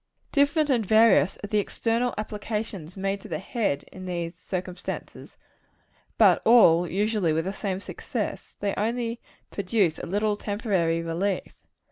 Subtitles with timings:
[0.31, 5.37] Different and various are the external applications made to the head, in these circumstances;
[6.17, 11.53] but all, usually, with the same success; they only produce a little temporary relief.